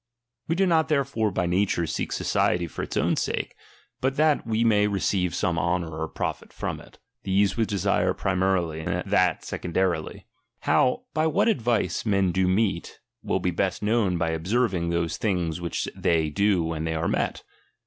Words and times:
We 0.47 0.55
do 0.55 0.65
not 0.65 0.87
therefore 0.87 1.29
by 1.29 1.45
nature 1.45 1.85
seek 1.85 2.11
society 2.11 2.65
for 2.65 2.81
its 2.81 2.97
own 2.97 3.15
sake, 3.17 3.53
but 3.99 4.15
that 4.17 4.47
we 4.47 4.63
may 4.63 4.87
receive 4.87 5.35
some 5.35 5.59
honour 5.59 5.95
or 5.95 6.07
profit 6.07 6.51
from 6.51 6.79
it; 6.79 6.97
these 7.21 7.55
we 7.55 7.65
desire 7.67 8.15
primarily, 8.15 8.81
that 9.05 9.45
secondarily. 9.45 10.25
How, 10.61 11.03
by 11.13 11.27
what 11.27 11.47
advice, 11.47 12.03
men 12.03 12.31
do 12.31 12.47
meet, 12.47 12.97
will 13.21 13.39
be 13.39 13.51
best 13.51 13.83
known 13.83 14.17
by 14.17 14.31
observing 14.31 14.89
those 14.89 15.17
things 15.17 15.61
which 15.61 15.87
they 15.95 16.31
do 16.31 16.63
when 16.63 16.83
they 16.85 16.95
are 16.95 17.07
met. 17.07 17.43